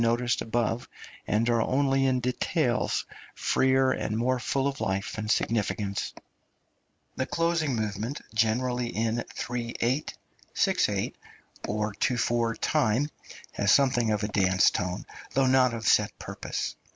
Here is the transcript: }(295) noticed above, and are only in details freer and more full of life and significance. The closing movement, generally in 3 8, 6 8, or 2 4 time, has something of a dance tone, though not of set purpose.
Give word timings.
}(295) 0.01 0.19
noticed 0.19 0.41
above, 0.41 0.89
and 1.27 1.47
are 1.47 1.61
only 1.61 2.07
in 2.07 2.19
details 2.21 3.05
freer 3.35 3.91
and 3.91 4.17
more 4.17 4.39
full 4.39 4.67
of 4.67 4.81
life 4.81 5.15
and 5.19 5.29
significance. 5.29 6.15
The 7.17 7.27
closing 7.27 7.75
movement, 7.75 8.19
generally 8.33 8.87
in 8.87 9.23
3 9.35 9.75
8, 9.79 10.15
6 10.55 10.89
8, 10.89 11.15
or 11.67 11.93
2 11.93 12.17
4 12.17 12.55
time, 12.55 13.09
has 13.51 13.71
something 13.71 14.09
of 14.09 14.23
a 14.23 14.27
dance 14.29 14.71
tone, 14.71 15.05
though 15.35 15.45
not 15.45 15.71
of 15.75 15.85
set 15.87 16.17
purpose. 16.17 16.75